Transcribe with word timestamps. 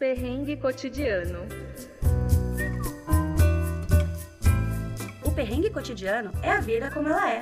Perrengue 0.00 0.56
cotidiano. 0.56 1.40
O 5.22 5.30
perrengue 5.30 5.68
cotidiano 5.68 6.32
é 6.42 6.52
a 6.52 6.60
vida 6.60 6.90
como 6.90 7.06
ela 7.06 7.30
é. 7.30 7.40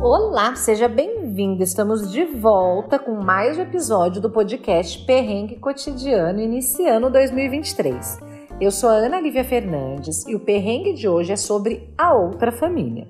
Olá, 0.00 0.54
seja 0.54 0.86
bem-vindo. 0.86 1.64
Estamos 1.64 2.12
de 2.12 2.24
volta 2.24 2.96
com 2.96 3.16
mais 3.16 3.58
um 3.58 3.62
episódio 3.62 4.22
do 4.22 4.30
podcast 4.30 5.04
Perrengue 5.04 5.56
Cotidiano, 5.56 6.40
iniciando 6.40 7.10
2023. 7.10 8.39
Eu 8.60 8.70
sou 8.70 8.90
a 8.90 8.92
Ana 8.92 9.18
Lívia 9.18 9.42
Fernandes 9.42 10.26
e 10.26 10.34
o 10.34 10.38
perrengue 10.38 10.92
de 10.92 11.08
hoje 11.08 11.32
é 11.32 11.36
sobre 11.36 11.94
a 11.96 12.12
outra 12.12 12.52
família. 12.52 13.08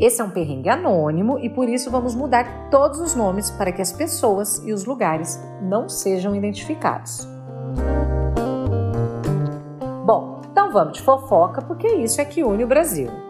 Esse 0.00 0.22
é 0.22 0.24
um 0.24 0.30
perrengue 0.30 0.70
anônimo 0.70 1.38
e 1.38 1.50
por 1.50 1.68
isso 1.68 1.90
vamos 1.90 2.14
mudar 2.14 2.70
todos 2.70 2.98
os 3.00 3.14
nomes 3.14 3.50
para 3.50 3.70
que 3.70 3.82
as 3.82 3.92
pessoas 3.92 4.64
e 4.64 4.72
os 4.72 4.86
lugares 4.86 5.38
não 5.60 5.90
sejam 5.90 6.34
identificados. 6.34 7.28
Bom, 10.06 10.40
então 10.50 10.72
vamos 10.72 10.94
de 10.94 11.02
fofoca 11.02 11.60
porque 11.60 11.86
isso 11.86 12.18
é 12.18 12.24
que 12.24 12.42
une 12.42 12.64
o 12.64 12.66
Brasil. 12.66 13.25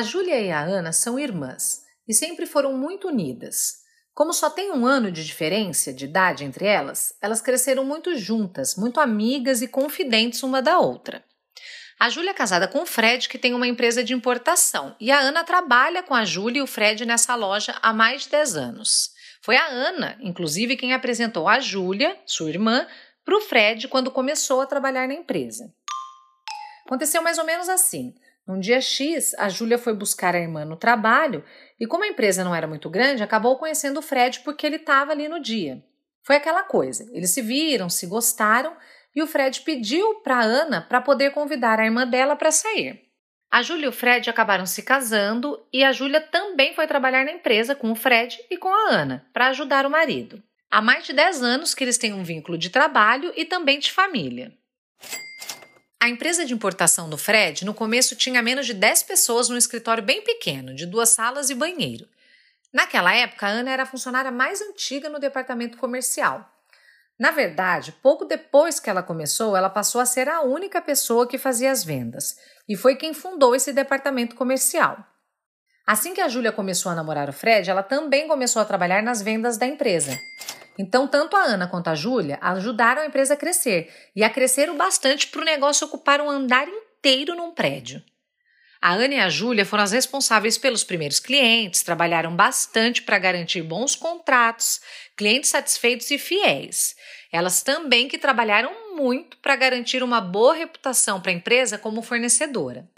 A 0.00 0.02
Júlia 0.02 0.40
e 0.40 0.50
a 0.50 0.62
Ana 0.62 0.94
são 0.94 1.18
irmãs 1.18 1.84
e 2.08 2.14
sempre 2.14 2.46
foram 2.46 2.72
muito 2.72 3.08
unidas. 3.08 3.82
Como 4.14 4.32
só 4.32 4.48
tem 4.48 4.72
um 4.72 4.86
ano 4.86 5.12
de 5.12 5.22
diferença 5.22 5.92
de 5.92 6.06
idade 6.06 6.42
entre 6.42 6.64
elas, 6.64 7.12
elas 7.20 7.42
cresceram 7.42 7.84
muito 7.84 8.16
juntas, 8.16 8.76
muito 8.76 8.98
amigas 8.98 9.60
e 9.60 9.68
confidentes 9.68 10.42
uma 10.42 10.62
da 10.62 10.78
outra. 10.78 11.22
A 11.98 12.08
Júlia 12.08 12.30
é 12.30 12.32
casada 12.32 12.66
com 12.66 12.80
o 12.80 12.86
Fred, 12.86 13.28
que 13.28 13.36
tem 13.36 13.52
uma 13.52 13.66
empresa 13.66 14.02
de 14.02 14.14
importação, 14.14 14.96
e 14.98 15.10
a 15.10 15.20
Ana 15.20 15.44
trabalha 15.44 16.02
com 16.02 16.14
a 16.14 16.24
Júlia 16.24 16.60
e 16.60 16.62
o 16.62 16.66
Fred 16.66 17.04
nessa 17.04 17.34
loja 17.34 17.78
há 17.82 17.92
mais 17.92 18.22
de 18.22 18.30
10 18.30 18.56
anos. 18.56 19.10
Foi 19.42 19.56
a 19.56 19.66
Ana, 19.66 20.16
inclusive, 20.22 20.78
quem 20.78 20.94
apresentou 20.94 21.46
a 21.46 21.60
Júlia, 21.60 22.18
sua 22.24 22.48
irmã, 22.48 22.86
para 23.22 23.36
o 23.36 23.42
Fred 23.42 23.86
quando 23.86 24.10
começou 24.10 24.62
a 24.62 24.66
trabalhar 24.66 25.06
na 25.06 25.12
empresa. 25.12 25.70
Aconteceu 26.86 27.20
mais 27.20 27.36
ou 27.36 27.44
menos 27.44 27.68
assim. 27.68 28.14
Num 28.50 28.58
dia 28.58 28.80
X, 28.80 29.32
a 29.38 29.48
Júlia 29.48 29.78
foi 29.78 29.94
buscar 29.94 30.34
a 30.34 30.40
irmã 30.40 30.64
no 30.64 30.74
trabalho 30.74 31.44
e, 31.78 31.86
como 31.86 32.02
a 32.02 32.08
empresa 32.08 32.42
não 32.42 32.52
era 32.52 32.66
muito 32.66 32.90
grande, 32.90 33.22
acabou 33.22 33.56
conhecendo 33.56 33.98
o 33.98 34.02
Fred 34.02 34.40
porque 34.40 34.66
ele 34.66 34.74
estava 34.74 35.12
ali 35.12 35.28
no 35.28 35.38
dia. 35.38 35.80
Foi 36.24 36.34
aquela 36.34 36.64
coisa: 36.64 37.08
eles 37.12 37.30
se 37.30 37.42
viram, 37.42 37.88
se 37.88 38.08
gostaram 38.08 38.76
e 39.14 39.22
o 39.22 39.26
Fred 39.28 39.60
pediu 39.60 40.16
para 40.16 40.42
Ana 40.42 40.80
para 40.80 41.00
poder 41.00 41.30
convidar 41.30 41.78
a 41.78 41.84
irmã 41.84 42.04
dela 42.04 42.34
para 42.34 42.50
sair. 42.50 43.00
A 43.48 43.62
Júlia 43.62 43.86
e 43.86 43.88
o 43.88 43.92
Fred 43.92 44.28
acabaram 44.28 44.66
se 44.66 44.82
casando 44.82 45.64
e 45.72 45.84
a 45.84 45.92
Júlia 45.92 46.20
também 46.20 46.74
foi 46.74 46.88
trabalhar 46.88 47.24
na 47.24 47.30
empresa 47.30 47.76
com 47.76 47.92
o 47.92 47.96
Fred 47.96 48.36
e 48.50 48.56
com 48.56 48.68
a 48.68 48.90
Ana 48.90 49.24
para 49.32 49.46
ajudar 49.46 49.86
o 49.86 49.90
marido. 49.90 50.42
Há 50.68 50.82
mais 50.82 51.06
de 51.06 51.12
10 51.12 51.40
anos 51.44 51.72
que 51.72 51.84
eles 51.84 51.98
têm 51.98 52.12
um 52.12 52.24
vínculo 52.24 52.58
de 52.58 52.68
trabalho 52.68 53.32
e 53.36 53.44
também 53.44 53.78
de 53.78 53.92
família. 53.92 54.52
A 56.02 56.08
empresa 56.08 56.46
de 56.46 56.54
importação 56.54 57.10
do 57.10 57.18
Fred, 57.18 57.62
no 57.62 57.74
começo, 57.74 58.16
tinha 58.16 58.40
menos 58.40 58.64
de 58.64 58.72
10 58.72 59.02
pessoas 59.02 59.50
num 59.50 59.56
escritório 59.58 60.02
bem 60.02 60.22
pequeno, 60.22 60.74
de 60.74 60.86
duas 60.86 61.10
salas 61.10 61.50
e 61.50 61.54
banheiro. 61.54 62.08
Naquela 62.72 63.14
época, 63.14 63.46
a 63.46 63.50
Ana 63.50 63.70
era 63.70 63.82
a 63.82 63.86
funcionária 63.86 64.30
mais 64.30 64.62
antiga 64.62 65.10
no 65.10 65.18
departamento 65.18 65.76
comercial. 65.76 66.50
Na 67.18 67.30
verdade, 67.30 67.92
pouco 68.02 68.24
depois 68.24 68.80
que 68.80 68.88
ela 68.88 69.02
começou, 69.02 69.54
ela 69.54 69.68
passou 69.68 70.00
a 70.00 70.06
ser 70.06 70.26
a 70.26 70.40
única 70.40 70.80
pessoa 70.80 71.28
que 71.28 71.36
fazia 71.36 71.70
as 71.70 71.84
vendas 71.84 72.38
e 72.66 72.74
foi 72.74 72.96
quem 72.96 73.12
fundou 73.12 73.54
esse 73.54 73.70
departamento 73.70 74.34
comercial. 74.34 75.04
Assim 75.86 76.14
que 76.14 76.22
a 76.22 76.28
Júlia 76.28 76.50
começou 76.50 76.90
a 76.90 76.94
namorar 76.94 77.28
o 77.28 77.32
Fred, 77.32 77.68
ela 77.68 77.82
também 77.82 78.26
começou 78.26 78.62
a 78.62 78.64
trabalhar 78.64 79.02
nas 79.02 79.20
vendas 79.20 79.58
da 79.58 79.66
empresa. 79.66 80.18
Então, 80.80 81.06
tanto 81.06 81.36
a 81.36 81.42
Ana 81.42 81.68
quanto 81.68 81.88
a 81.88 81.94
Júlia 81.94 82.38
ajudaram 82.40 83.02
a 83.02 83.06
empresa 83.06 83.34
a 83.34 83.36
crescer 83.36 83.92
e 84.16 84.24
a 84.24 84.30
crescer 84.30 84.70
o 84.70 84.76
bastante 84.78 85.26
para 85.26 85.42
o 85.42 85.44
negócio 85.44 85.86
ocupar 85.86 86.22
um 86.22 86.30
andar 86.30 86.66
inteiro 86.66 87.36
num 87.36 87.52
prédio. 87.52 88.02
A 88.80 88.94
Ana 88.94 89.16
e 89.16 89.20
a 89.20 89.28
Júlia 89.28 89.66
foram 89.66 89.84
as 89.84 89.92
responsáveis 89.92 90.56
pelos 90.56 90.82
primeiros 90.82 91.20
clientes, 91.20 91.82
trabalharam 91.82 92.34
bastante 92.34 93.02
para 93.02 93.18
garantir 93.18 93.60
bons 93.60 93.94
contratos, 93.94 94.80
clientes 95.14 95.50
satisfeitos 95.50 96.10
e 96.10 96.16
fiéis. 96.16 96.96
Elas 97.30 97.62
também 97.62 98.08
que 98.08 98.16
trabalharam 98.16 98.96
muito 98.96 99.36
para 99.36 99.56
garantir 99.56 100.02
uma 100.02 100.22
boa 100.22 100.54
reputação 100.54 101.20
para 101.20 101.30
a 101.30 101.34
empresa 101.34 101.76
como 101.76 102.00
fornecedora. 102.00 102.88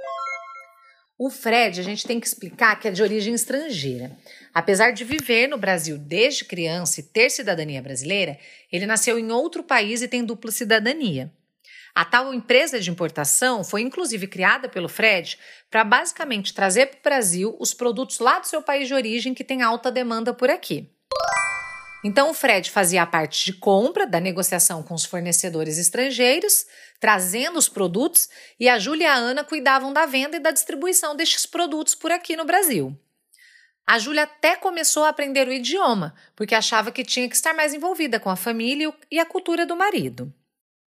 O 1.18 1.30
Fred, 1.30 1.80
a 1.80 1.84
gente 1.84 2.06
tem 2.06 2.18
que 2.18 2.26
explicar 2.26 2.78
que 2.78 2.86
é 2.86 2.90
de 2.90 3.02
origem 3.02 3.34
estrangeira. 3.34 4.16
Apesar 4.54 4.92
de 4.92 5.04
viver 5.04 5.48
no 5.48 5.56
Brasil 5.56 5.96
desde 5.96 6.44
criança 6.44 7.00
e 7.00 7.02
ter 7.02 7.30
cidadania 7.30 7.80
brasileira, 7.80 8.38
ele 8.70 8.84
nasceu 8.84 9.18
em 9.18 9.32
outro 9.32 9.62
país 9.62 10.02
e 10.02 10.08
tem 10.08 10.24
dupla 10.24 10.50
cidadania. 10.50 11.32
A 11.94 12.04
tal 12.04 12.32
empresa 12.32 12.80
de 12.80 12.90
importação 12.90 13.62
foi 13.62 13.82
inclusive 13.82 14.26
criada 14.26 14.68
pelo 14.68 14.88
Fred 14.88 15.38
para 15.70 15.84
basicamente 15.84 16.54
trazer 16.54 16.86
para 16.86 16.98
o 16.98 17.02
Brasil 17.02 17.56
os 17.58 17.74
produtos 17.74 18.18
lá 18.18 18.38
do 18.38 18.46
seu 18.46 18.62
país 18.62 18.88
de 18.88 18.94
origem 18.94 19.34
que 19.34 19.44
tem 19.44 19.62
alta 19.62 19.90
demanda 19.90 20.32
por 20.32 20.48
aqui. 20.48 20.90
Então 22.04 22.30
o 22.30 22.34
Fred 22.34 22.70
fazia 22.70 23.02
a 23.02 23.06
parte 23.06 23.44
de 23.44 23.52
compra 23.52 24.06
da 24.06 24.18
negociação 24.18 24.82
com 24.82 24.94
os 24.94 25.04
fornecedores 25.04 25.78
estrangeiros, 25.78 26.66
trazendo 26.98 27.58
os 27.58 27.68
produtos, 27.68 28.28
e 28.58 28.68
a 28.68 28.78
Júlia 28.78 29.04
e 29.04 29.06
a 29.06 29.14
Ana 29.14 29.44
cuidavam 29.44 29.92
da 29.92 30.04
venda 30.04 30.36
e 30.36 30.40
da 30.40 30.50
distribuição 30.50 31.14
destes 31.14 31.46
produtos 31.46 31.94
por 31.94 32.10
aqui 32.10 32.34
no 32.36 32.44
Brasil. 32.44 32.98
A 33.86 33.98
Júlia 33.98 34.22
até 34.22 34.56
começou 34.56 35.04
a 35.04 35.08
aprender 35.08 35.48
o 35.48 35.52
idioma, 35.52 36.14
porque 36.36 36.54
achava 36.54 36.92
que 36.92 37.04
tinha 37.04 37.28
que 37.28 37.34
estar 37.34 37.52
mais 37.52 37.74
envolvida 37.74 38.20
com 38.20 38.30
a 38.30 38.36
família 38.36 38.92
e 39.10 39.18
a 39.18 39.26
cultura 39.26 39.66
do 39.66 39.76
marido. 39.76 40.32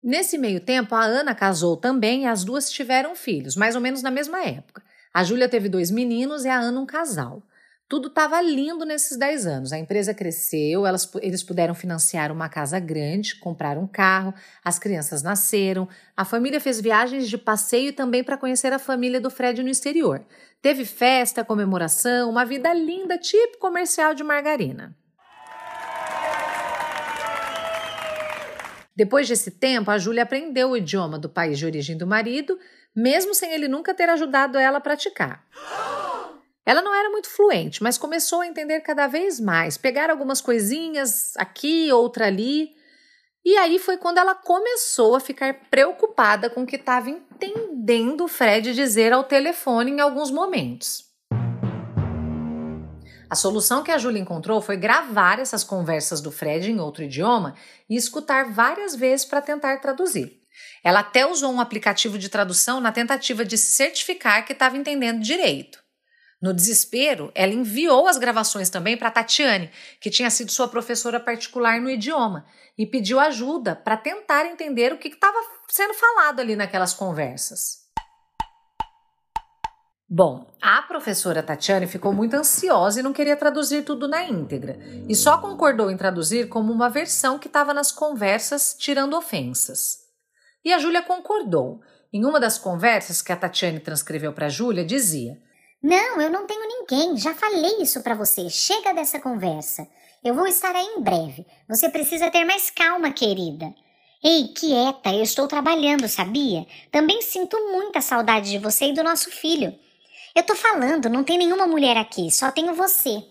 Nesse 0.04 0.38
meio 0.38 0.60
tempo, 0.60 0.94
a 0.94 1.04
Ana 1.04 1.34
casou 1.34 1.78
também 1.78 2.24
e 2.24 2.28
as 2.28 2.44
duas 2.44 2.70
tiveram 2.70 3.16
filhos, 3.16 3.56
mais 3.56 3.74
ou 3.74 3.82
menos 3.82 4.02
na 4.02 4.12
mesma 4.12 4.44
época. 4.44 4.84
A 5.14 5.24
Júlia 5.24 5.48
teve 5.48 5.70
dois 5.70 5.90
meninos 5.90 6.44
e 6.44 6.50
a 6.50 6.60
Ana 6.60 6.82
um 6.82 6.86
casal. 6.86 7.42
Tudo 7.94 8.08
estava 8.08 8.42
lindo 8.42 8.86
nesses 8.86 9.16
10 9.16 9.46
anos. 9.46 9.72
A 9.72 9.78
empresa 9.78 10.16
cresceu, 10.16 10.84
elas, 10.84 11.08
eles 11.22 11.44
puderam 11.44 11.76
financiar 11.76 12.32
uma 12.32 12.50
casa 12.50 12.80
grande, 12.80 13.36
comprar 13.36 13.78
um 13.78 13.86
carro, 13.86 14.34
as 14.66 14.80
crianças 14.80 15.22
nasceram, 15.22 15.88
a 16.18 16.26
família 16.26 16.60
fez 16.60 16.82
viagens 16.82 17.30
de 17.30 17.38
passeio 17.38 17.94
também 17.94 18.24
para 18.24 18.36
conhecer 18.36 18.74
a 18.74 18.80
família 18.80 19.22
do 19.22 19.30
Fred 19.30 19.62
no 19.62 19.70
exterior. 19.70 20.26
Teve 20.60 20.86
festa, 20.86 21.46
comemoração, 21.46 22.32
uma 22.32 22.44
vida 22.44 22.74
linda, 22.74 23.16
tipo 23.16 23.60
comercial 23.60 24.16
de 24.16 24.24
margarina. 24.24 24.98
Depois 28.96 29.28
desse 29.28 29.52
tempo, 29.52 29.92
a 29.92 30.00
Júlia 30.00 30.24
aprendeu 30.24 30.72
o 30.72 30.78
idioma 30.78 31.20
do 31.20 31.30
país 31.30 31.60
de 31.60 31.66
origem 31.68 31.96
do 31.96 32.08
marido, 32.08 32.58
mesmo 32.96 33.36
sem 33.36 33.54
ele 33.54 33.68
nunca 33.68 33.94
ter 33.94 34.10
ajudado 34.10 34.58
ela 34.58 34.80
a 34.80 34.82
praticar. 34.82 35.46
Ela 36.66 36.82
não 36.82 36.96
era 36.96 37.10
muito 37.10 37.30
fluente, 37.30 37.84
mas 37.84 37.98
começou 37.98 38.42
a 38.42 38.48
entender 38.48 38.80
cada 38.82 39.08
vez 39.08 39.40
mais, 39.40 39.78
pegar 39.78 40.10
algumas 40.10 40.40
coisinhas 40.40 41.34
aqui, 41.36 41.92
outra 41.92 42.28
ali. 42.28 42.72
E 43.44 43.58
aí 43.58 43.78
foi 43.78 43.98
quando 43.98 44.18
ela 44.18 44.34
começou 44.34 45.16
a 45.16 45.20
ficar 45.20 45.70
preocupada 45.70 46.50
com 46.50 46.64
o 46.64 46.66
que 46.66 46.78
estava 46.78 47.10
entendendo 47.10 48.24
o 48.24 48.28
Fred 48.30 48.74
dizer 48.74 49.12
ao 49.12 49.26
telefone 49.26 49.92
em 49.92 50.00
alguns 50.00 50.32
momentos. 50.32 51.12
A 53.30 53.36
solução 53.36 53.84
que 53.84 53.92
a 53.92 53.98
Júlia 53.98 54.22
encontrou 54.22 54.62
foi 54.62 54.78
gravar 54.78 55.40
essas 55.40 55.64
conversas 55.64 56.22
do 56.22 56.32
Fred 56.32 56.72
em 56.72 56.80
outro 56.80 57.04
idioma 57.04 57.56
e 57.90 57.96
escutar 57.98 58.54
várias 58.54 58.96
vezes 58.96 59.26
para 59.26 59.42
tentar 59.42 59.82
traduzir. 59.82 60.40
Ela 60.82 61.00
até 61.00 61.26
usou 61.26 61.52
um 61.52 61.60
aplicativo 61.60 62.18
de 62.18 62.30
tradução 62.30 62.80
na 62.80 62.92
tentativa 62.92 63.44
de 63.44 63.58
se 63.58 63.72
certificar 63.74 64.46
que 64.46 64.54
estava 64.54 64.78
entendendo 64.78 65.20
direito. 65.20 65.83
No 66.44 66.54
desespero, 66.54 67.32
ela 67.34 67.54
enviou 67.54 68.06
as 68.06 68.18
gravações 68.18 68.70
também 68.70 68.98
para 68.98 69.10
Tatiane, 69.10 69.72
que 70.02 70.10
tinha 70.10 70.30
sido 70.30 70.52
sua 70.52 70.68
professora 70.68 71.18
particular 71.18 71.80
no 71.80 71.90
idioma, 71.90 72.46
e 72.78 72.86
pediu 72.86 73.18
ajuda 73.18 73.78
para 73.78 73.96
tentar 73.96 74.46
entender 74.48 74.92
o 74.92 74.98
que 74.98 75.08
estava 75.08 75.38
sendo 75.70 75.94
falado 75.94 76.42
ali 76.42 76.58
naquelas 76.58 76.94
conversas. 76.94 77.84
Bom, 80.10 80.54
a 80.62 80.82
professora 80.82 81.42
Tatiane 81.42 81.88
ficou 81.88 82.12
muito 82.12 82.34
ansiosa 82.34 83.00
e 83.00 83.04
não 83.04 83.14
queria 83.14 83.38
traduzir 83.38 83.86
tudo 83.86 84.06
na 84.06 84.26
íntegra, 84.26 84.78
e 85.08 85.16
só 85.16 85.38
concordou 85.38 85.90
em 85.90 85.96
traduzir 85.96 86.50
como 86.50 86.74
uma 86.74 86.90
versão 86.90 87.40
que 87.40 87.48
estava 87.48 87.74
nas 87.74 87.90
conversas, 87.90 88.76
tirando 88.78 89.16
ofensas. 89.16 90.00
E 90.66 90.74
a 90.74 90.78
Júlia 90.78 91.04
concordou. 91.04 91.80
Em 92.12 92.26
uma 92.26 92.38
das 92.38 92.60
conversas 92.60 93.22
que 93.22 93.32
a 93.32 93.38
Tatiane 93.38 93.80
transcreveu 93.80 94.34
para 94.34 94.48
a 94.48 94.50
Júlia, 94.50 94.84
dizia: 94.84 95.42
não, 95.84 96.22
eu 96.22 96.30
não 96.30 96.48
tenho 96.48 96.66
ninguém. 96.66 97.18
Já 97.18 97.34
falei 97.34 97.82
isso 97.82 98.02
para 98.02 98.16
você. 98.16 98.50
Chega 98.50 98.94
dessa 98.94 99.20
conversa. 99.20 99.86
Eu 100.24 100.34
vou 100.34 100.48
estar 100.48 100.74
aí 100.74 100.86
em 100.96 101.02
breve. 101.02 101.46
Você 101.68 101.90
precisa 101.90 102.32
ter 102.32 102.46
mais 102.46 102.70
calma, 102.70 103.12
querida. 103.12 103.74
Ei, 104.24 104.48
quieta, 104.56 105.14
eu 105.14 105.22
estou 105.22 105.46
trabalhando, 105.46 106.08
sabia? 106.08 106.66
Também 106.90 107.22
sinto 107.22 107.58
muita 107.74 108.00
saudade 108.00 108.50
de 108.50 108.58
você 108.58 108.86
e 108.86 108.94
do 108.94 109.04
nosso 109.04 109.30
filho. 109.30 109.78
Eu 110.34 110.44
tô 110.44 110.56
falando, 110.56 111.10
não 111.10 111.26
tem 111.26 111.38
nenhuma 111.38 111.68
mulher 111.68 111.98
aqui, 111.98 112.32
só 112.32 112.50
tenho 112.50 112.74
você. 112.74 113.22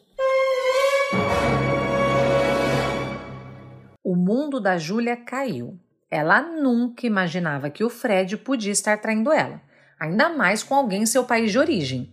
O 4.05 4.15
mundo 4.15 4.61
da 4.61 4.77
Júlia 4.77 5.17
caiu. 5.17 5.81
Ela 6.11 6.43
nunca 6.43 7.07
imaginava 7.07 7.71
que 7.71 7.83
o 7.83 7.89
Fred 7.89 8.37
podia 8.37 8.71
estar 8.71 9.01
traindo 9.01 9.33
ela, 9.33 9.63
ainda 9.99 10.29
mais 10.29 10.63
com 10.63 10.75
alguém 10.75 11.05
em 11.05 11.07
seu 11.07 11.25
país 11.25 11.51
de 11.51 11.59
origem. 11.59 12.13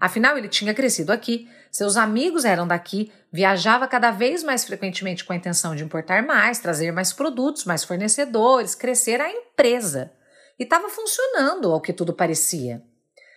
Afinal, 0.00 0.38
ele 0.38 0.48
tinha 0.48 0.72
crescido 0.72 1.12
aqui, 1.12 1.46
seus 1.70 1.96
amigos 1.96 2.46
eram 2.46 2.66
daqui, 2.66 3.12
viajava 3.30 3.86
cada 3.86 4.10
vez 4.10 4.42
mais 4.42 4.64
frequentemente 4.64 5.24
com 5.24 5.32
a 5.34 5.36
intenção 5.36 5.76
de 5.76 5.84
importar 5.84 6.22
mais, 6.22 6.58
trazer 6.58 6.90
mais 6.90 7.12
produtos, 7.12 7.66
mais 7.66 7.84
fornecedores, 7.84 8.74
crescer 8.74 9.20
a 9.20 9.30
empresa. 9.30 10.10
E 10.58 10.62
estava 10.62 10.88
funcionando, 10.88 11.70
ao 11.70 11.80
que 11.80 11.92
tudo 11.92 12.14
parecia. 12.14 12.82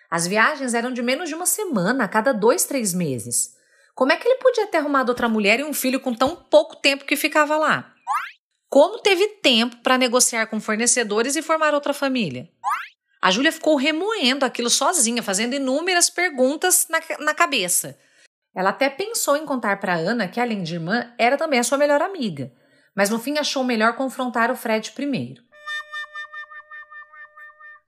As 0.09 0.25
viagens 0.25 0.73
eram 0.73 0.93
de 0.93 1.01
menos 1.01 1.27
de 1.27 1.35
uma 1.35 1.45
semana, 1.45 2.05
a 2.05 2.07
cada 2.07 2.31
dois, 2.31 2.65
três 2.65 2.93
meses. 2.93 3.55
Como 3.93 4.11
é 4.11 4.15
que 4.15 4.27
ele 4.27 4.39
podia 4.39 4.67
ter 4.67 4.77
arrumado 4.77 5.09
outra 5.09 5.27
mulher 5.27 5.59
e 5.59 5.63
um 5.63 5.73
filho 5.73 5.99
com 5.99 6.13
tão 6.13 6.35
pouco 6.35 6.77
tempo 6.77 7.05
que 7.05 7.15
ficava 7.15 7.57
lá? 7.57 7.93
Como 8.69 8.99
teve 8.99 9.27
tempo 9.41 9.77
para 9.83 9.97
negociar 9.97 10.47
com 10.47 10.59
fornecedores 10.59 11.35
e 11.35 11.41
formar 11.41 11.73
outra 11.73 11.93
família? 11.93 12.49
A 13.23 13.31
Júlia 13.31 13.53
ficou 13.53 13.77
remoendo 13.77 14.43
aquilo 14.43 14.69
sozinha, 14.69 15.23
fazendo 15.23 15.53
inúmeras 15.53 16.09
perguntas 16.09 16.87
na, 16.89 16.99
na 17.23 17.33
cabeça. 17.33 17.97
Ela 18.53 18.71
até 18.71 18.89
pensou 18.89 19.37
em 19.37 19.45
contar 19.45 19.79
para 19.79 19.93
Ana 19.93 20.27
que, 20.27 20.41
além 20.41 20.61
de 20.61 20.73
irmã, 20.73 21.09
era 21.17 21.37
também 21.37 21.57
a 21.57 21.63
sua 21.63 21.77
melhor 21.77 22.01
amiga, 22.01 22.51
mas 22.93 23.09
no 23.09 23.17
fim 23.17 23.37
achou 23.37 23.63
melhor 23.63 23.95
confrontar 23.95 24.51
o 24.51 24.57
Fred 24.57 24.91
primeiro. 24.91 25.41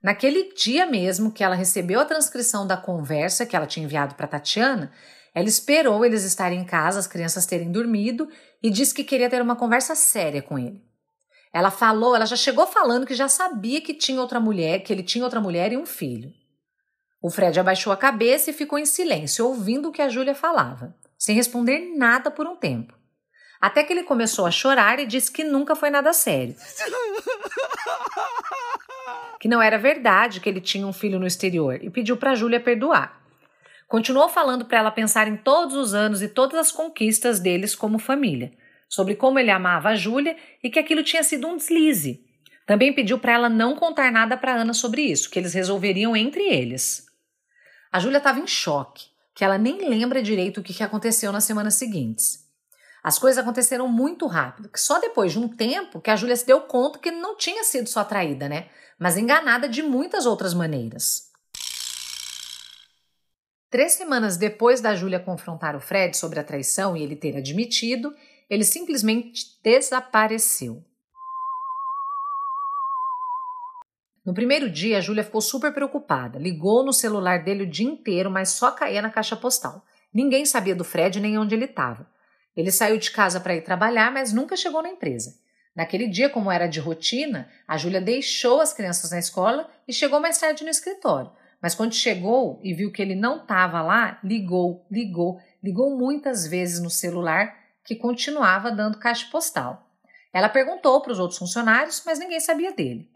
Naquele 0.01 0.53
dia 0.53 0.85
mesmo 0.85 1.33
que 1.33 1.43
ela 1.43 1.53
recebeu 1.53 1.99
a 1.99 2.05
transcrição 2.05 2.65
da 2.65 2.77
conversa 2.77 3.45
que 3.45 3.57
ela 3.57 3.67
tinha 3.67 3.83
enviado 3.83 4.15
para 4.15 4.27
Tatiana, 4.27 4.89
ela 5.33 5.49
esperou 5.49 6.05
eles 6.05 6.23
estarem 6.23 6.61
em 6.61 6.65
casa, 6.65 6.97
as 6.97 7.07
crianças 7.07 7.45
terem 7.45 7.73
dormido, 7.73 8.29
e 8.63 8.69
disse 8.69 8.93
que 8.93 9.03
queria 9.03 9.29
ter 9.29 9.41
uma 9.41 9.57
conversa 9.57 9.95
séria 9.95 10.41
com 10.41 10.57
ele. 10.57 10.81
Ela 11.55 11.71
falou, 11.71 12.13
ela 12.13 12.25
já 12.25 12.35
chegou 12.35 12.67
falando 12.67 13.05
que 13.07 13.15
já 13.15 13.29
sabia 13.29 13.79
que 13.79 13.93
tinha 13.93 14.19
outra 14.19 14.41
mulher, 14.41 14.83
que 14.83 14.91
ele 14.91 15.01
tinha 15.01 15.23
outra 15.23 15.39
mulher 15.39 15.71
e 15.71 15.77
um 15.77 15.85
filho. 15.85 16.33
O 17.21 17.29
Fred 17.29 17.57
abaixou 17.57 17.93
a 17.93 17.97
cabeça 17.97 18.49
e 18.49 18.53
ficou 18.53 18.77
em 18.77 18.85
silêncio, 18.85 19.47
ouvindo 19.47 19.87
o 19.87 19.91
que 19.93 20.01
a 20.01 20.09
Júlia 20.09 20.35
falava, 20.35 20.93
sem 21.17 21.33
responder 21.33 21.95
nada 21.95 22.29
por 22.29 22.45
um 22.45 22.57
tempo. 22.57 22.93
Até 23.61 23.85
que 23.85 23.93
ele 23.93 24.03
começou 24.03 24.45
a 24.45 24.51
chorar 24.51 24.99
e 24.99 25.05
disse 25.05 25.31
que 25.31 25.45
nunca 25.45 25.77
foi 25.77 25.89
nada 25.89 26.11
sério. 26.11 26.57
Que 29.39 29.47
não 29.47 29.61
era 29.61 29.77
verdade 29.77 30.41
que 30.41 30.49
ele 30.49 30.59
tinha 30.59 30.85
um 30.85 30.91
filho 30.91 31.19
no 31.19 31.27
exterior 31.27 31.79
e 31.81 31.89
pediu 31.89 32.17
para 32.17 32.35
Júlia 32.35 32.59
perdoar. 32.59 33.21
Continuou 33.87 34.27
falando 34.27 34.65
para 34.65 34.79
ela 34.79 34.91
pensar 34.91 35.27
em 35.27 35.37
todos 35.37 35.75
os 35.75 35.93
anos 35.93 36.21
e 36.21 36.27
todas 36.27 36.59
as 36.59 36.71
conquistas 36.71 37.39
deles 37.39 37.75
como 37.75 37.97
família 37.97 38.51
sobre 38.87 39.15
como 39.15 39.39
ele 39.39 39.51
amava 39.51 39.89
a 39.89 39.95
Júlia 39.95 40.35
e 40.63 40.69
que 40.69 40.79
aquilo 40.79 41.03
tinha 41.03 41.23
sido 41.23 41.47
um 41.47 41.57
deslize. 41.57 42.23
Também 42.65 42.93
pediu 42.93 43.19
para 43.19 43.33
ela 43.33 43.49
não 43.49 43.75
contar 43.75 44.11
nada 44.11 44.35
para 44.35 44.55
Ana 44.55 44.73
sobre 44.73 45.01
isso, 45.01 45.29
que 45.29 45.37
eles 45.37 45.53
resolveriam 45.53 46.15
entre 46.15 46.43
eles. 46.43 47.05
A 47.91 47.99
Júlia 47.99 48.17
estava 48.17 48.39
em 48.39 48.47
choque, 48.47 49.05
que 49.33 49.43
ela 49.43 49.57
nem 49.57 49.87
lembra 49.87 50.21
direito 50.21 50.59
o 50.59 50.63
que 50.63 50.83
aconteceu 50.83 51.31
nas 51.31 51.43
semanas 51.43 51.75
seguintes. 51.75 52.45
As 53.03 53.19
coisas 53.19 53.37
aconteceram 53.37 53.87
muito 53.87 54.25
rápido, 54.25 54.67
que 54.67 54.79
só 54.79 54.99
depois 54.99 55.31
de 55.31 55.37
um 55.37 55.47
tempo 55.47 56.01
que 56.01 56.09
a 56.09 56.15
Júlia 56.15 56.35
se 56.35 56.47
deu 56.47 56.61
conta 56.61 56.97
que 56.97 57.11
não 57.11 57.37
tinha 57.37 57.63
sido 57.63 57.87
só 57.87 58.03
traída, 58.03 58.49
né? 58.49 58.67
Mas 58.97 59.15
enganada 59.15 59.69
de 59.69 59.83
muitas 59.83 60.25
outras 60.25 60.55
maneiras. 60.55 61.29
Três 63.69 63.93
semanas 63.93 64.37
depois 64.37 64.81
da 64.81 64.95
Júlia 64.95 65.19
confrontar 65.19 65.75
o 65.75 65.79
Fred 65.79 66.17
sobre 66.17 66.39
a 66.39 66.43
traição 66.43 66.97
e 66.97 67.03
ele 67.03 67.15
ter 67.15 67.37
admitido, 67.37 68.15
ele 68.49 68.63
simplesmente 68.63 69.59
desapareceu. 69.63 70.83
No 74.25 74.33
primeiro 74.33 74.69
dia, 74.69 74.97
a 74.97 75.01
Júlia 75.01 75.23
ficou 75.23 75.39
super 75.39 75.71
preocupada. 75.71 76.39
Ligou 76.39 76.83
no 76.83 76.91
celular 76.91 77.43
dele 77.43 77.63
o 77.63 77.69
dia 77.69 77.87
inteiro, 77.87 78.31
mas 78.31 78.49
só 78.49 78.71
caía 78.71 79.01
na 79.01 79.11
caixa 79.11 79.35
postal. 79.35 79.85
Ninguém 80.11 80.45
sabia 80.45 80.75
do 80.75 80.83
Fred 80.83 81.19
nem 81.19 81.37
onde 81.37 81.53
ele 81.53 81.65
estava. 81.65 82.09
Ele 82.57 82.71
saiu 82.71 82.97
de 82.97 83.11
casa 83.11 83.39
para 83.39 83.55
ir 83.55 83.61
trabalhar, 83.61 84.11
mas 84.11 84.33
nunca 84.33 84.55
chegou 84.55 84.81
na 84.81 84.89
empresa. 84.89 85.35
Naquele 85.75 86.07
dia, 86.07 86.29
como 86.29 86.49
era 86.49 86.67
de 86.67 86.79
rotina, 86.79 87.49
a 87.67 87.77
Júlia 87.77 87.99
deixou 87.99 88.61
as 88.61 88.73
crianças 88.73 89.11
na 89.11 89.19
escola 89.19 89.69
e 89.87 89.93
chegou 89.93 90.19
mais 90.19 90.37
tarde 90.37 90.63
no 90.63 90.69
escritório. 90.69 91.31
Mas 91.61 91.75
quando 91.75 91.93
chegou 91.93 92.59
e 92.63 92.73
viu 92.73 92.91
que 92.91 93.01
ele 93.01 93.15
não 93.15 93.41
estava 93.41 93.81
lá, 93.81 94.19
ligou, 94.23 94.85
ligou, 94.89 95.39
ligou 95.61 95.97
muitas 95.97 96.47
vezes 96.47 96.81
no 96.81 96.89
celular 96.89 97.64
que 97.85 97.95
continuava 97.95 98.71
dando 98.71 98.97
caixa 98.97 99.27
postal. 99.31 99.87
Ela 100.33 100.49
perguntou 100.49 100.99
para 101.01 101.11
os 101.11 101.19
outros 101.19 101.37
funcionários, 101.37 102.01
mas 102.05 102.19
ninguém 102.19 102.39
sabia 102.39 102.73
dele. 102.73 103.09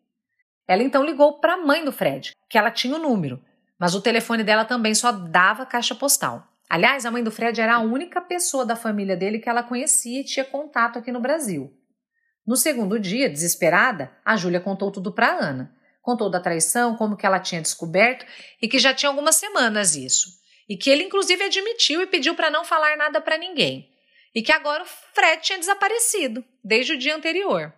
Ela 0.68 0.84
então 0.84 1.04
ligou 1.04 1.40
para 1.40 1.56
a 1.56 1.58
mãe 1.58 1.84
do 1.84 1.92
Fred, 1.92 2.32
que 2.48 2.58
ela 2.58 2.70
tinha 2.70 2.96
o 2.96 3.00
número, 3.00 3.44
mas 3.78 3.96
o 3.96 4.02
telefone 4.02 4.44
dela 4.44 4.64
também 4.64 4.94
só 4.94 5.12
dava 5.12 5.66
caixa 5.66 5.96
postal. 5.96 6.48
Aliás, 6.70 7.04
a 7.04 7.12
mãe 7.12 7.24
do 7.24 7.32
Fred 7.32 7.60
era 7.60 7.76
a 7.76 7.80
única 7.80 8.22
pessoa 8.22 8.64
da 8.64 8.76
família 8.76 9.18
dele 9.18 9.40
que 9.40 9.50
ela 9.50 9.64
conhecia 9.64 10.22
e 10.22 10.24
tinha 10.24 10.46
contato 10.46 11.00
aqui 11.00 11.12
no 11.12 11.20
Brasil. 11.20 11.74
No 12.46 12.56
segundo 12.56 13.00
dia, 13.00 13.30
desesperada, 13.30 14.12
a 14.24 14.38
Júlia 14.38 14.60
contou 14.60 14.92
tudo 14.92 15.12
para 15.12 15.32
Ana. 15.32 15.76
Contou 16.02 16.30
da 16.30 16.40
traição, 16.40 16.96
como 16.96 17.18
que 17.18 17.26
ela 17.26 17.40
tinha 17.40 17.62
descoberto 17.62 18.26
e 18.62 18.68
que 18.68 18.78
já 18.78 18.94
tinha 18.94 19.10
algumas 19.10 19.36
semanas 19.36 19.96
isso. 19.96 20.30
E 20.70 20.78
que 20.78 20.90
ele 20.90 21.04
inclusive 21.04 21.44
admitiu 21.44 22.02
e 22.02 22.08
pediu 22.08 22.36
para 22.36 22.52
não 22.52 22.64
falar 22.64 22.96
nada 22.96 23.20
para 23.20 23.38
ninguém 23.38 23.90
e 24.34 24.42
que 24.42 24.52
agora 24.52 24.84
o 24.84 24.88
Fred 25.14 25.42
tinha 25.42 25.60
desaparecido 25.60 26.44
desde 26.64 26.94
o 26.94 26.98
dia 26.98 27.16
anterior. 27.16 27.74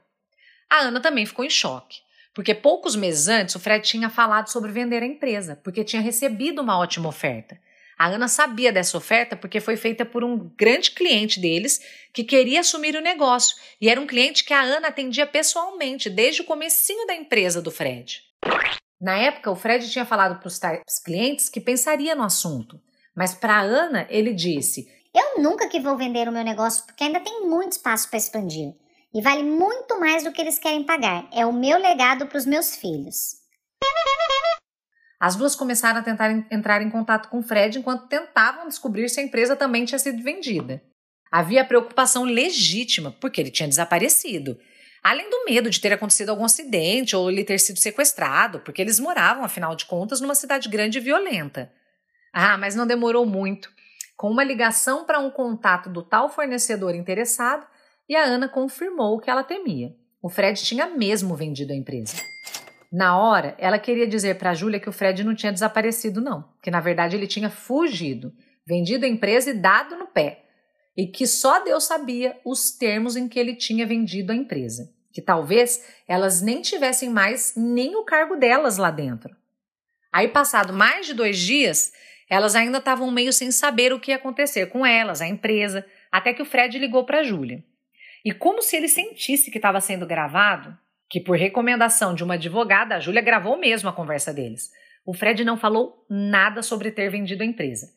A 0.69 0.79
Ana 0.79 0.99
também 0.99 1.25
ficou 1.25 1.43
em 1.43 1.49
choque, 1.49 1.99
porque 2.33 2.55
poucos 2.55 2.95
meses 2.95 3.27
antes 3.27 3.55
o 3.55 3.59
Fred 3.59 3.85
tinha 3.87 4.09
falado 4.09 4.47
sobre 4.47 4.71
vender 4.71 5.03
a 5.03 5.05
empresa, 5.05 5.59
porque 5.63 5.83
tinha 5.83 6.01
recebido 6.01 6.61
uma 6.61 6.77
ótima 6.77 7.09
oferta. 7.09 7.59
A 7.97 8.07
Ana 8.07 8.27
sabia 8.27 8.71
dessa 8.71 8.97
oferta 8.97 9.35
porque 9.35 9.59
foi 9.59 9.77
feita 9.77 10.03
por 10.03 10.23
um 10.23 10.49
grande 10.57 10.91
cliente 10.91 11.39
deles 11.39 11.79
que 12.11 12.23
queria 12.23 12.61
assumir 12.61 12.95
o 12.95 13.01
negócio, 13.01 13.55
e 13.79 13.89
era 13.89 14.01
um 14.01 14.07
cliente 14.07 14.43
que 14.43 14.53
a 14.53 14.61
Ana 14.61 14.87
atendia 14.87 15.27
pessoalmente 15.27 16.09
desde 16.09 16.41
o 16.41 16.45
comecinho 16.45 17.05
da 17.05 17.13
empresa 17.13 17.61
do 17.61 17.69
Fred. 17.69 18.23
Na 18.99 19.17
época, 19.17 19.51
o 19.51 19.55
Fred 19.55 19.89
tinha 19.89 20.05
falado 20.05 20.39
para 20.39 20.47
os 20.47 20.99
clientes 21.03 21.49
que 21.49 21.59
pensaria 21.59 22.15
no 22.15 22.23
assunto, 22.23 22.81
mas 23.15 23.33
para 23.33 23.55
a 23.55 23.61
Ana 23.61 24.07
ele 24.09 24.33
disse 24.33 24.87
eu 25.13 25.41
nunca 25.41 25.67
que 25.67 25.79
vou 25.79 25.97
vender 25.97 26.27
o 26.27 26.31
meu 26.31 26.43
negócio 26.43 26.85
porque 26.85 27.03
ainda 27.03 27.19
tem 27.19 27.47
muito 27.47 27.73
espaço 27.73 28.09
para 28.09 28.17
expandir. 28.17 28.73
E 29.13 29.21
vale 29.21 29.43
muito 29.43 29.99
mais 29.99 30.23
do 30.23 30.31
que 30.31 30.41
eles 30.41 30.57
querem 30.57 30.85
pagar. 30.85 31.27
É 31.33 31.45
o 31.45 31.51
meu 31.51 31.77
legado 31.77 32.27
para 32.27 32.37
os 32.37 32.45
meus 32.45 32.75
filhos. 32.75 33.41
As 35.19 35.35
duas 35.35 35.55
começaram 35.55 35.99
a 35.99 36.03
tentar 36.03 36.31
entrar 36.49 36.81
em 36.81 36.89
contato 36.89 37.29
com 37.29 37.43
Fred 37.43 37.77
enquanto 37.77 38.07
tentavam 38.07 38.67
descobrir 38.67 39.09
se 39.09 39.19
a 39.19 39.23
empresa 39.23 39.55
também 39.55 39.85
tinha 39.85 39.99
sido 39.99 40.23
vendida. 40.23 40.81
Havia 41.31 41.65
preocupação 41.65 42.23
legítima, 42.23 43.15
porque 43.19 43.39
ele 43.39 43.51
tinha 43.51 43.69
desaparecido. 43.69 44.57
Além 45.03 45.29
do 45.29 45.45
medo 45.45 45.69
de 45.69 45.79
ter 45.79 45.93
acontecido 45.93 46.29
algum 46.29 46.45
acidente 46.45 47.15
ou 47.15 47.29
ele 47.29 47.43
ter 47.43 47.59
sido 47.59 47.79
sequestrado, 47.79 48.59
porque 48.61 48.81
eles 48.81 48.99
moravam, 48.99 49.43
afinal 49.43 49.75
de 49.75 49.85
contas, 49.85 50.21
numa 50.21 50.35
cidade 50.35 50.69
grande 50.69 50.97
e 50.97 51.01
violenta. 51.01 51.71
Ah, 52.33 52.57
mas 52.57 52.75
não 52.75 52.87
demorou 52.87 53.25
muito 53.25 53.69
com 54.21 54.29
uma 54.29 54.43
ligação 54.43 55.03
para 55.03 55.17
um 55.17 55.31
contato 55.31 55.89
do 55.89 56.03
tal 56.03 56.29
fornecedor 56.29 56.93
interessado 56.93 57.65
e 58.07 58.15
a 58.15 58.23
Ana 58.23 58.47
confirmou 58.47 59.15
o 59.15 59.19
que 59.19 59.31
ela 59.31 59.43
temia. 59.43 59.95
O 60.21 60.29
Fred 60.29 60.63
tinha 60.63 60.85
mesmo 60.85 61.33
vendido 61.35 61.73
a 61.73 61.75
empresa. 61.75 62.17
Na 62.93 63.17
hora, 63.17 63.55
ela 63.57 63.79
queria 63.79 64.05
dizer 64.05 64.37
para 64.37 64.51
a 64.51 64.53
Júlia 64.53 64.79
que 64.79 64.87
o 64.87 64.91
Fred 64.91 65.23
não 65.23 65.33
tinha 65.33 65.51
desaparecido, 65.51 66.21
não, 66.21 66.47
que 66.61 66.69
na 66.69 66.79
verdade 66.79 67.15
ele 67.15 67.25
tinha 67.25 67.49
fugido, 67.49 68.31
vendido 68.63 69.07
a 69.07 69.09
empresa 69.09 69.49
e 69.49 69.53
dado 69.55 69.95
no 69.95 70.05
pé, 70.05 70.45
e 70.95 71.07
que 71.07 71.25
só 71.25 71.63
Deus 71.63 71.85
sabia 71.85 72.39
os 72.45 72.69
termos 72.69 73.15
em 73.15 73.27
que 73.27 73.39
ele 73.39 73.55
tinha 73.55 73.87
vendido 73.87 74.31
a 74.31 74.35
empresa, 74.35 74.93
que 75.11 75.19
talvez 75.19 75.83
elas 76.07 76.43
nem 76.43 76.61
tivessem 76.61 77.09
mais 77.09 77.55
nem 77.57 77.95
o 77.95 78.03
cargo 78.03 78.35
delas 78.35 78.77
lá 78.77 78.91
dentro. 78.91 79.35
Aí, 80.13 80.27
passado 80.27 80.73
mais 80.73 81.07
de 81.07 81.15
dois 81.15 81.39
dias, 81.39 81.91
elas 82.31 82.55
ainda 82.55 82.77
estavam 82.77 83.11
meio 83.11 83.33
sem 83.33 83.51
saber 83.51 83.91
o 83.91 83.99
que 83.99 84.09
ia 84.09 84.15
acontecer 84.15 84.67
com 84.67 84.85
elas, 84.85 85.21
a 85.21 85.27
empresa, 85.27 85.85
até 86.09 86.33
que 86.33 86.41
o 86.41 86.45
Fred 86.45 86.79
ligou 86.79 87.03
para 87.03 87.19
a 87.19 87.23
Júlia. 87.23 87.61
E 88.23 88.31
como 88.31 88.61
se 88.61 88.77
ele 88.77 88.87
sentisse 88.87 89.51
que 89.51 89.57
estava 89.57 89.81
sendo 89.81 90.05
gravado, 90.05 90.73
que 91.09 91.19
por 91.19 91.35
recomendação 91.35 92.15
de 92.15 92.23
uma 92.23 92.35
advogada, 92.35 92.95
a 92.95 93.01
Júlia 93.01 93.21
gravou 93.21 93.57
mesmo 93.57 93.89
a 93.89 93.93
conversa 93.93 94.33
deles. 94.33 94.71
O 95.05 95.13
Fred 95.13 95.43
não 95.43 95.57
falou 95.57 96.05
nada 96.09 96.63
sobre 96.63 96.89
ter 96.89 97.09
vendido 97.09 97.43
a 97.43 97.45
empresa. 97.45 97.91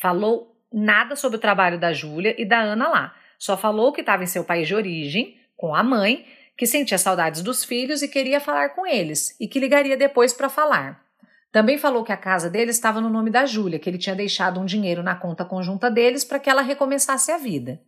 Falou 0.00 0.56
nada 0.72 1.16
sobre 1.16 1.38
o 1.38 1.40
trabalho 1.40 1.76
da 1.76 1.92
Júlia 1.92 2.36
e 2.38 2.44
da 2.44 2.60
Ana 2.60 2.88
lá. 2.88 3.16
só 3.40 3.56
falou 3.56 3.92
que 3.92 4.02
estava 4.02 4.22
em 4.22 4.28
seu 4.28 4.44
país 4.44 4.68
de 4.68 4.74
origem, 4.76 5.36
com 5.56 5.74
a 5.74 5.82
mãe, 5.82 6.24
que 6.56 6.64
sentia 6.64 6.96
saudades 6.96 7.42
dos 7.42 7.64
filhos 7.64 8.02
e 8.02 8.08
queria 8.08 8.38
falar 8.38 8.68
com 8.68 8.86
eles, 8.86 9.34
e 9.40 9.48
que 9.48 9.58
ligaria 9.58 9.96
depois 9.96 10.32
para 10.32 10.48
falar. 10.48 11.09
Também 11.52 11.78
falou 11.78 12.04
que 12.04 12.12
a 12.12 12.16
casa 12.16 12.48
dele 12.48 12.70
estava 12.70 13.00
no 13.00 13.10
nome 13.10 13.30
da 13.30 13.44
Júlia, 13.44 13.78
que 13.78 13.90
ele 13.90 13.98
tinha 13.98 14.14
deixado 14.14 14.60
um 14.60 14.64
dinheiro 14.64 15.02
na 15.02 15.16
conta 15.16 15.44
conjunta 15.44 15.90
deles 15.90 16.24
para 16.24 16.38
que 16.38 16.48
ela 16.48 16.62
recomeçasse 16.62 17.32
a 17.32 17.38
vida. 17.38 17.80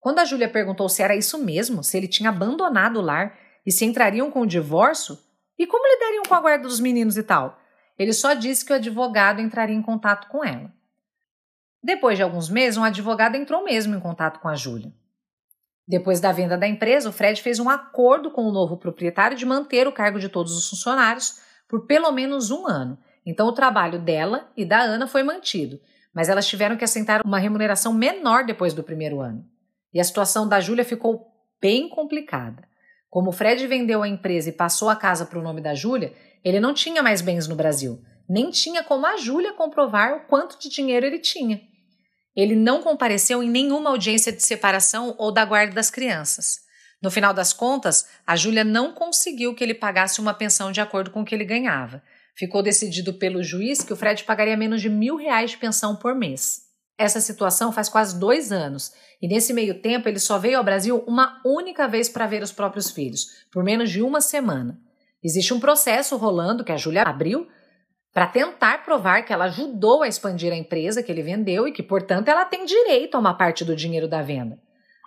Quando 0.00 0.20
a 0.20 0.24
Júlia 0.24 0.48
perguntou 0.48 0.88
se 0.88 1.02
era 1.02 1.14
isso 1.14 1.36
mesmo, 1.36 1.84
se 1.84 1.96
ele 1.96 2.08
tinha 2.08 2.30
abandonado 2.30 2.98
o 2.98 3.02
lar 3.02 3.36
e 3.66 3.72
se 3.72 3.84
entrariam 3.84 4.30
com 4.30 4.42
o 4.42 4.46
divórcio, 4.46 5.18
e 5.58 5.66
como 5.66 5.86
lidariam 5.86 6.22
com 6.26 6.34
a 6.34 6.40
guarda 6.40 6.68
dos 6.68 6.80
meninos 6.80 7.16
e 7.16 7.22
tal, 7.22 7.58
ele 7.98 8.12
só 8.12 8.32
disse 8.34 8.64
que 8.64 8.72
o 8.72 8.76
advogado 8.76 9.40
entraria 9.40 9.74
em 9.74 9.82
contato 9.82 10.28
com 10.28 10.44
ela. 10.44 10.72
Depois 11.82 12.16
de 12.16 12.22
alguns 12.22 12.48
meses, 12.48 12.76
um 12.76 12.84
advogado 12.84 13.36
entrou 13.36 13.64
mesmo 13.64 13.94
em 13.94 14.00
contato 14.00 14.40
com 14.40 14.48
a 14.48 14.54
Júlia. 14.54 14.92
Depois 15.86 16.18
da 16.18 16.32
venda 16.32 16.56
da 16.56 16.66
empresa, 16.66 17.08
o 17.08 17.12
Fred 17.12 17.40
fez 17.40 17.58
um 17.58 17.68
acordo 17.68 18.30
com 18.30 18.42
o 18.42 18.52
novo 18.52 18.76
proprietário 18.76 19.36
de 19.36 19.46
manter 19.46 19.86
o 19.86 19.92
cargo 19.92 20.18
de 20.18 20.28
todos 20.28 20.56
os 20.56 20.68
funcionários 20.68 21.40
por 21.68 21.86
pelo 21.86 22.10
menos 22.12 22.50
um 22.50 22.66
ano. 22.66 22.98
Então, 23.24 23.46
o 23.46 23.52
trabalho 23.52 23.98
dela 23.98 24.50
e 24.56 24.64
da 24.64 24.80
Ana 24.80 25.06
foi 25.06 25.22
mantido, 25.22 25.80
mas 26.14 26.28
elas 26.28 26.46
tiveram 26.46 26.76
que 26.76 26.84
assentar 26.84 27.22
uma 27.24 27.38
remuneração 27.38 27.92
menor 27.92 28.44
depois 28.44 28.72
do 28.72 28.82
primeiro 28.82 29.20
ano. 29.20 29.44
E 29.92 30.00
a 30.00 30.04
situação 30.04 30.48
da 30.48 30.60
Júlia 30.60 30.84
ficou 30.84 31.26
bem 31.60 31.88
complicada. 31.88 32.62
Como 33.10 33.30
o 33.30 33.32
Fred 33.32 33.66
vendeu 33.66 34.02
a 34.02 34.08
empresa 34.08 34.50
e 34.50 34.52
passou 34.52 34.88
a 34.88 34.96
casa 34.96 35.26
para 35.26 35.38
o 35.38 35.42
nome 35.42 35.60
da 35.60 35.74
Júlia, 35.74 36.12
ele 36.44 36.60
não 36.60 36.74
tinha 36.74 37.02
mais 37.02 37.20
bens 37.20 37.48
no 37.48 37.56
Brasil, 37.56 38.00
nem 38.28 38.50
tinha 38.50 38.84
como 38.84 39.06
a 39.06 39.16
Júlia 39.16 39.52
comprovar 39.52 40.14
o 40.14 40.20
quanto 40.26 40.58
de 40.58 40.68
dinheiro 40.68 41.06
ele 41.06 41.18
tinha. 41.18 41.60
Ele 42.36 42.54
não 42.54 42.82
compareceu 42.82 43.42
em 43.42 43.48
nenhuma 43.48 43.90
audiência 43.90 44.30
de 44.30 44.42
separação 44.42 45.14
ou 45.18 45.32
da 45.32 45.44
guarda 45.44 45.74
das 45.74 45.90
crianças. 45.90 46.65
No 47.02 47.10
final 47.10 47.34
das 47.34 47.52
contas, 47.52 48.06
a 48.26 48.36
Júlia 48.36 48.64
não 48.64 48.92
conseguiu 48.92 49.54
que 49.54 49.62
ele 49.62 49.74
pagasse 49.74 50.20
uma 50.20 50.32
pensão 50.32 50.72
de 50.72 50.80
acordo 50.80 51.10
com 51.10 51.22
o 51.22 51.24
que 51.24 51.34
ele 51.34 51.44
ganhava. 51.44 52.02
Ficou 52.34 52.62
decidido 52.62 53.14
pelo 53.14 53.42
juiz 53.42 53.82
que 53.82 53.92
o 53.92 53.96
Fred 53.96 54.24
pagaria 54.24 54.56
menos 54.56 54.80
de 54.80 54.88
mil 54.88 55.16
reais 55.16 55.50
de 55.50 55.58
pensão 55.58 55.96
por 55.96 56.14
mês. 56.14 56.62
Essa 56.98 57.20
situação 57.20 57.70
faz 57.70 57.88
quase 57.88 58.18
dois 58.18 58.50
anos, 58.50 58.92
e 59.20 59.28
nesse 59.28 59.52
meio 59.52 59.80
tempo 59.80 60.08
ele 60.08 60.18
só 60.18 60.38
veio 60.38 60.56
ao 60.58 60.64
Brasil 60.64 61.04
uma 61.06 61.40
única 61.44 61.86
vez 61.86 62.08
para 62.08 62.26
ver 62.26 62.42
os 62.42 62.52
próprios 62.52 62.90
filhos, 62.90 63.46
por 63.52 63.62
menos 63.62 63.90
de 63.90 64.02
uma 64.02 64.20
semana. 64.20 64.80
Existe 65.22 65.52
um 65.52 65.60
processo 65.60 66.16
rolando 66.16 66.64
que 66.64 66.72
a 66.72 66.76
Júlia 66.76 67.02
abriu 67.02 67.46
para 68.12 68.26
tentar 68.26 68.82
provar 68.82 69.22
que 69.24 69.32
ela 69.32 69.44
ajudou 69.44 70.02
a 70.02 70.08
expandir 70.08 70.50
a 70.50 70.56
empresa 70.56 71.02
que 71.02 71.12
ele 71.12 71.22
vendeu 71.22 71.68
e 71.68 71.72
que, 71.72 71.82
portanto, 71.82 72.28
ela 72.28 72.46
tem 72.46 72.64
direito 72.64 73.14
a 73.14 73.18
uma 73.18 73.34
parte 73.34 73.62
do 73.62 73.76
dinheiro 73.76 74.08
da 74.08 74.22
venda. 74.22 74.58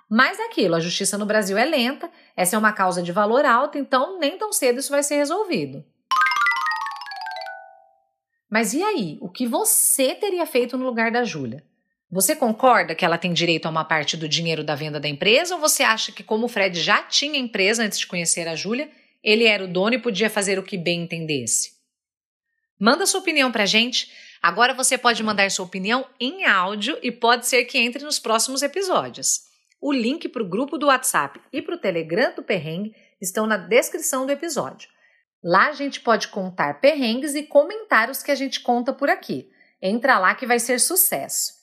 Mas 0.10 0.39
é 0.39 0.46
aquilo, 0.46 0.75
a 0.75 0.80
justiça 0.80 1.18
no 1.18 1.25
Brasil 1.25 1.56
é 1.56 1.66
lenta, 1.66 2.10
essa 2.36 2.56
é 2.56 2.60
uma 2.60 2.74
causa 2.74 3.04
de 3.04 3.12
valor 3.12 3.46
alto, 3.46 3.78
então 3.78 4.18
nem 4.18 4.38
tão 4.38 4.51
cedo 4.51 4.80
isso 4.80 4.89
vai 4.89 5.04
ser 5.04 5.18
resolvido. 5.18 5.86
Mas 8.50 8.74
e 8.74 8.82
aí? 8.82 9.20
O 9.22 9.30
que 9.30 9.46
você 9.46 10.16
teria 10.16 10.46
feito 10.48 10.75
no 10.75 10.86
lugar 10.86 11.12
da 11.12 11.24
Júlia? 11.24 11.63
Você 12.12 12.36
concorda 12.36 12.96
que 12.96 13.06
ela 13.06 13.20
tem 13.20 13.32
direito 13.32 13.68
a 13.68 13.70
uma 13.70 13.86
parte 13.86 14.18
do 14.18 14.28
dinheiro 14.28 14.63
da 14.63 14.74
venda 14.74 15.00
da 15.00 15.08
empresa 15.08 15.54
ou 15.54 15.62
você 15.62 15.84
acha 15.84 16.12
que, 16.12 16.24
como 16.24 16.48
o 16.48 16.50
Fred 16.50 16.82
já 16.82 17.04
tinha 17.04 17.38
empresa 17.38 17.84
antes 17.84 18.00
de 18.00 18.08
conhecer 18.08 18.48
a 18.48 18.56
Júlia, 18.56 18.89
ele 19.24 19.46
era 19.46 19.63
o 19.63 19.68
dono 19.68 19.94
e 19.94 20.00
podia 20.00 20.30
fazer 20.30 20.58
o 20.58 20.63
que 20.63 20.75
bem 20.75 21.04
entendesse? 21.04 21.74
Manda 22.80 23.06
sua 23.06 23.20
opinião 23.20 23.51
pra 23.51 23.68
gente. 23.68 24.12
Agora 24.42 24.74
você 24.74 24.98
pode 24.98 25.22
mandar 25.22 25.51
sua 25.51 25.66
opinião 25.66 26.04
em 26.20 26.46
áudio 26.46 26.98
e 27.04 27.12
pode 27.12 27.46
ser 27.46 27.66
que 27.66 27.78
entre 27.78 28.04
nos 28.04 28.18
próximos 28.18 28.63
episódios. 28.63 29.49
O 29.81 29.93
link 29.93 30.27
para 30.27 30.43
o 30.43 30.50
grupo 30.50 30.77
do 30.77 30.88
WhatsApp 30.88 31.39
e 31.53 31.62
para 31.62 31.75
o 31.75 31.79
Telegram 31.79 32.33
do 32.36 32.43
Perrengue 32.43 32.93
estão 33.21 33.48
na 33.48 33.57
descrição 33.57 34.25
do 34.25 34.31
episódio. 34.31 34.89
Lá 35.43 35.67
a 35.67 35.71
gente 35.71 36.01
pode 36.01 36.27
contar 36.27 36.81
perrengues 36.81 37.33
e 37.33 37.43
comentários 37.43 38.21
que 38.21 38.31
a 38.31 38.36
gente 38.36 38.59
conta 38.59 38.91
por 38.91 39.09
aqui. 39.09 39.50
Entra 39.81 40.19
lá 40.19 40.36
que 40.36 40.45
vai 40.45 40.59
ser 40.59 40.79
sucesso. 40.79 41.59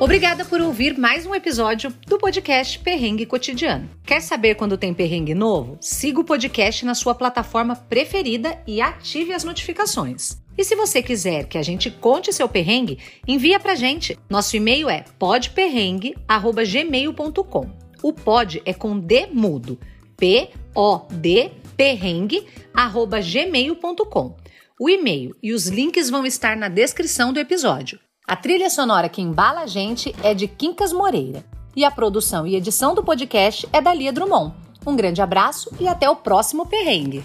Obrigada 0.00 0.44
por 0.44 0.60
ouvir 0.60 0.98
mais 0.98 1.24
um 1.24 1.32
episódio 1.34 1.90
do 2.06 2.18
podcast 2.18 2.78
Perrengue 2.80 3.24
Cotidiano. 3.24 3.88
Quer 4.04 4.20
saber 4.20 4.54
quando 4.56 4.76
tem 4.76 4.92
perrengue 4.92 5.34
novo? 5.34 5.78
Siga 5.80 6.20
o 6.20 6.24
podcast 6.24 6.84
na 6.84 6.94
sua 6.94 7.14
plataforma 7.14 7.74
preferida 7.76 8.60
e 8.66 8.82
ative 8.82 9.32
as 9.32 9.44
notificações. 9.44 10.36
E 10.58 10.64
se 10.64 10.76
você 10.76 11.02
quiser 11.02 11.46
que 11.46 11.56
a 11.56 11.62
gente 11.62 11.90
conte 11.90 12.30
seu 12.32 12.48
perrengue, 12.48 12.98
envia 13.26 13.58
pra 13.58 13.74
gente. 13.74 14.18
Nosso 14.28 14.54
e-mail 14.56 14.90
é 14.90 15.04
podperrengue@gmail.com. 15.18 17.70
O 18.02 18.12
pod 18.12 18.60
é 18.66 18.74
com 18.74 18.98
D 18.98 19.28
mudo. 19.32 19.78
P 20.16 20.50
O 20.74 21.06
D 21.10 21.50
perrengue@gmail.com. 21.76 24.36
O 24.78 24.88
e-mail 24.90 25.34
e 25.42 25.52
os 25.52 25.66
links 25.68 26.08
vão 26.10 26.26
estar 26.26 26.56
na 26.56 26.68
descrição 26.68 27.32
do 27.32 27.40
episódio. 27.40 27.98
A 28.26 28.34
trilha 28.34 28.70
sonora 28.70 29.06
que 29.06 29.20
embala 29.20 29.60
a 29.60 29.66
gente 29.66 30.14
é 30.22 30.32
de 30.32 30.48
Quincas 30.48 30.94
Moreira. 30.94 31.44
E 31.76 31.84
a 31.84 31.90
produção 31.90 32.46
e 32.46 32.56
edição 32.56 32.94
do 32.94 33.04
podcast 33.04 33.68
é 33.70 33.82
da 33.82 33.92
Lia 33.92 34.14
Drummond. 34.14 34.54
Um 34.86 34.96
grande 34.96 35.20
abraço 35.20 35.70
e 35.78 35.86
até 35.86 36.08
o 36.08 36.16
próximo 36.16 36.64
perrengue. 36.64 37.22